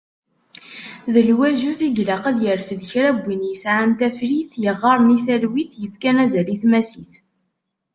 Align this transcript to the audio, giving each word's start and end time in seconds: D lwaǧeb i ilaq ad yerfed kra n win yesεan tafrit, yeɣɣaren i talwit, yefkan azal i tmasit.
D 1.13 1.15
lwaǧeb 1.27 1.79
i 1.87 1.89
ilaq 2.01 2.23
ad 2.31 2.37
yerfed 2.43 2.81
kra 2.91 3.11
n 3.15 3.21
win 3.23 3.47
yesεan 3.49 3.89
tafrit, 3.99 4.51
yeɣɣaren 4.63 5.15
i 5.17 5.19
talwit, 5.25 5.71
yefkan 5.81 6.17
azal 6.23 6.47
i 6.55 6.57
tmasit. 6.61 7.13